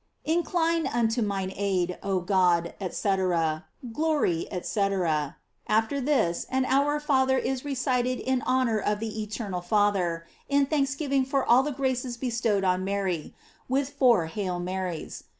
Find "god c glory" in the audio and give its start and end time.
2.21-4.47